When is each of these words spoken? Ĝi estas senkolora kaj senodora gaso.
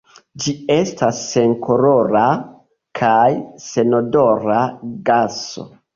Ĝi 0.43 0.51
estas 0.75 1.19
senkolora 1.33 2.23
kaj 3.01 3.29
senodora 3.67 4.63
gaso. 5.11 5.69